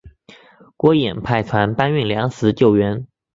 [0.77, 3.05] 郭衍派船搬运粮食救援。